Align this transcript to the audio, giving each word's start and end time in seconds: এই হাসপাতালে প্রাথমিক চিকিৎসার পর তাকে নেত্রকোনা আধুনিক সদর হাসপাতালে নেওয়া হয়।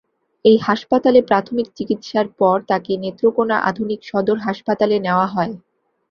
এই 0.45 0.57
হাসপাতালে 0.61 1.19
প্রাথমিক 1.29 1.67
চিকিৎসার 1.77 2.27
পর 2.39 2.57
তাকে 2.69 2.91
নেত্রকোনা 3.03 3.57
আধুনিক 3.69 3.99
সদর 4.05 4.37
হাসপাতালে 4.47 4.97
নেওয়া 5.05 5.27
হয়। 5.27 5.53